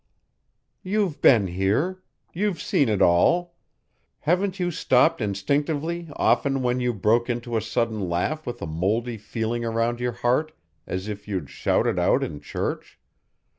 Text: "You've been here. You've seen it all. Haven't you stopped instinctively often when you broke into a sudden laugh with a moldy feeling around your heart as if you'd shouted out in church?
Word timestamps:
"You've 0.81 1.21
been 1.21 1.45
here. 1.45 2.01
You've 2.33 2.59
seen 2.59 2.89
it 2.89 3.03
all. 3.03 3.53
Haven't 4.21 4.59
you 4.59 4.71
stopped 4.71 5.21
instinctively 5.21 6.09
often 6.15 6.63
when 6.63 6.79
you 6.79 6.91
broke 6.91 7.29
into 7.29 7.55
a 7.55 7.61
sudden 7.61 8.09
laugh 8.09 8.47
with 8.47 8.63
a 8.63 8.65
moldy 8.65 9.19
feeling 9.19 9.63
around 9.63 9.99
your 9.99 10.13
heart 10.13 10.53
as 10.87 11.07
if 11.07 11.27
you'd 11.27 11.51
shouted 11.51 11.99
out 11.99 12.23
in 12.23 12.39
church? 12.41 12.97